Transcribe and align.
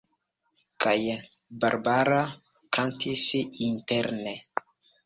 Kaj 0.85 0.95
Barbara 1.65 2.19
kantis 2.79 3.29
interne. 3.71 4.37